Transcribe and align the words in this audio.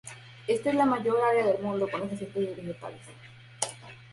Esta 0.47 0.69
es 0.71 0.75
la 0.75 0.87
mayor 0.87 1.19
área 1.23 1.45
del 1.45 1.61
mundo 1.61 1.87
con 1.87 2.01
estas 2.01 2.23
especies 2.23 2.57
vegetales. 2.57 3.01